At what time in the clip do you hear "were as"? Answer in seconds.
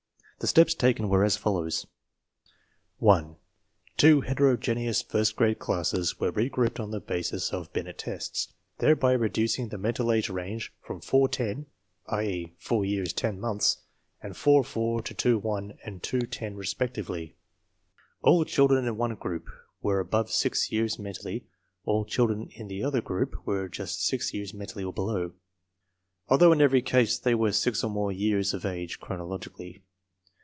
1.07-1.37